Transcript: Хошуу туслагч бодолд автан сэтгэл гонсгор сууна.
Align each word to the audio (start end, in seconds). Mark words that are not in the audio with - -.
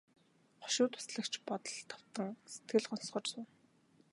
Хошуу 0.61 0.87
туслагч 0.91 1.33
бодолд 1.47 1.89
автан 1.95 2.29
сэтгэл 2.51 2.85
гонсгор 2.89 3.25
сууна. 3.29 3.49